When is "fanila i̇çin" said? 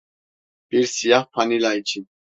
1.31-2.07